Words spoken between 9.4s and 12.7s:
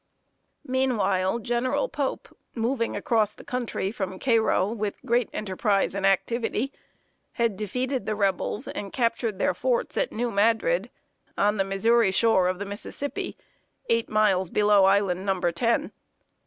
forts at New Madrid, on the Missouri shore of the